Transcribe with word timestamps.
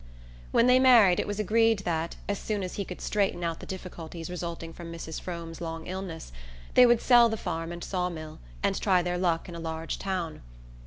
When 0.49 0.65
they 0.65 0.79
married 0.79 1.19
it 1.19 1.27
was 1.27 1.39
agreed 1.39 1.77
that, 1.85 2.15
as 2.27 2.39
soon 2.39 2.63
as 2.63 2.73
he 2.73 2.83
could 2.85 3.01
straighten 3.01 3.43
out 3.43 3.59
the 3.59 3.67
difficulties 3.67 4.31
resulting 4.31 4.73
from 4.73 4.91
Mrs. 4.91 5.21
Frome's 5.21 5.61
long 5.61 5.85
illness, 5.85 6.31
they 6.73 6.87
would 6.87 7.01
sell 7.01 7.29
the 7.29 7.37
farm 7.37 7.71
and 7.71 7.83
saw 7.83 8.09
mill 8.09 8.39
and 8.63 8.81
try 8.81 9.03
their 9.03 9.19
luck 9.19 9.47
in 9.47 9.53
a 9.53 9.59
large 9.59 9.99
town. 9.99 10.41